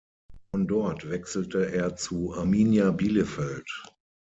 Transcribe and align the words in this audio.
Von 0.49 0.65
dort 0.67 1.11
wechselte 1.11 1.71
er 1.71 1.95
zu 1.95 2.33
Arminia 2.33 2.89
Bielefeld. 2.89 3.83